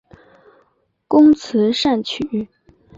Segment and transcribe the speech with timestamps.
[1.07, 2.49] 工词善曲。